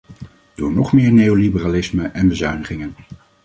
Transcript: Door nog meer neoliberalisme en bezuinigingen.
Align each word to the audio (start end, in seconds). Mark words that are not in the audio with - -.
Door 0.55 0.73
nog 0.73 0.93
meer 0.93 1.11
neoliberalisme 1.11 2.07
en 2.07 2.27
bezuinigingen. 2.27 2.95